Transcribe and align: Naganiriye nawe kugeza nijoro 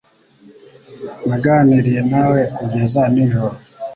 Naganiriye 1.27 2.01
nawe 2.11 2.39
kugeza 2.55 3.01
nijoro 3.13 3.55